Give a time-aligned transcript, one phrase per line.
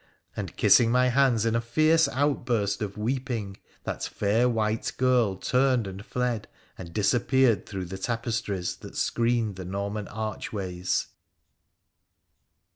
[0.35, 5.85] and, kissing my hands in a fierce outburst of weeping, thai fair white girl turned
[5.85, 11.09] and fled, and disappeared through the tapestries that screened the Norman archways.